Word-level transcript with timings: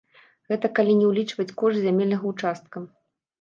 Гэта 0.53 0.71
калі 0.79 0.95
не 1.01 1.05
ўлічваць 1.09 1.45
кошт 1.61 1.79
зямельнага 1.83 2.33
ўчастка. 2.33 2.77